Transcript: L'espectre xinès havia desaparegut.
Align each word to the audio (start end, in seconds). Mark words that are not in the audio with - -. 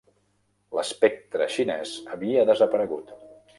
L'espectre 0.77 1.47
xinès 1.57 1.93
havia 2.17 2.49
desaparegut. 2.53 3.17